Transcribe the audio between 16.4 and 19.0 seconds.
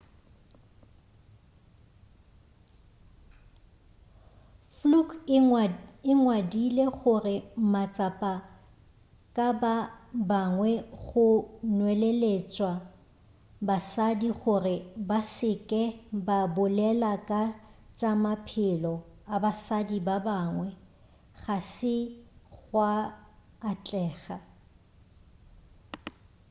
bolela ka tša maphelo